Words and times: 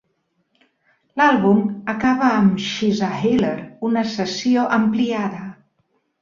L'àlbum 1.21 1.59
acaba 1.93 2.29
amb 2.37 2.63
"She's 2.69 3.03
a 3.09 3.11
Healer", 3.19 3.53
una 3.91 4.07
sessió 4.15 4.65
ampliada. 4.81 5.45